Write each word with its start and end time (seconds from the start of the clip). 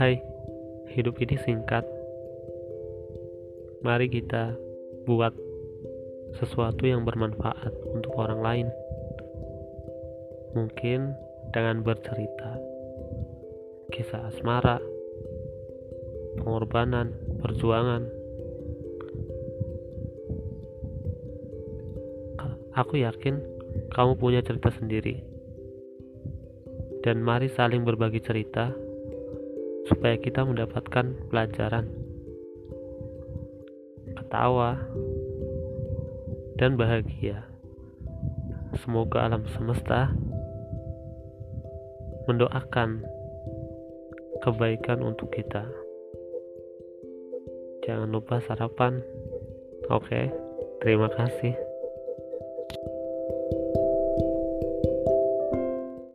Hai, 0.00 0.16
hidup 0.96 1.20
ini 1.20 1.36
singkat. 1.44 1.84
Mari 3.84 4.08
kita 4.08 4.56
buat 5.04 5.36
sesuatu 6.40 6.88
yang 6.88 7.04
bermanfaat 7.04 7.68
untuk 7.92 8.08
orang 8.16 8.40
lain. 8.40 8.68
Mungkin 10.56 11.12
dengan 11.52 11.84
bercerita 11.84 12.56
kisah 13.92 14.24
asmara, 14.32 14.80
pengorbanan, 16.40 17.12
perjuangan. 17.44 18.08
Aku 22.72 22.96
yakin 22.96 23.36
kamu 23.92 24.16
punya 24.16 24.40
cerita 24.40 24.72
sendiri. 24.72 25.20
Dan 27.04 27.20
mari 27.20 27.52
saling 27.52 27.84
berbagi 27.84 28.24
cerita 28.24 28.88
supaya 29.88 30.18
kita 30.20 30.44
mendapatkan 30.44 31.16
pelajaran, 31.30 31.88
ketawa, 34.18 34.76
dan 36.60 36.76
bahagia. 36.76 37.48
Semoga 38.84 39.24
alam 39.24 39.48
semesta 39.56 40.12
mendoakan 42.28 43.04
kebaikan 44.44 45.00
untuk 45.04 45.32
kita. 45.32 45.64
Jangan 47.88 48.08
lupa 48.12 48.38
sarapan. 48.44 49.00
Oke, 49.88 50.30
terima 50.84 51.08
kasih. 51.10 51.69